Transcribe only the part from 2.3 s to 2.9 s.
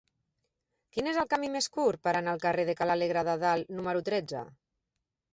al carrer de Ca